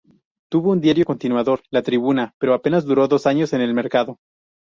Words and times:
Tuvo 0.49 0.71
un 0.71 0.81
diario 0.81 1.05
continuador: 1.05 1.61
"La 1.69 1.83
Tribuna", 1.83 2.33
pero 2.39 2.55
apenas 2.55 2.85
duró 2.85 3.07
dos 3.07 3.27
años 3.27 3.53
en 3.53 3.61
el 3.61 3.75
mercado. 3.75 4.17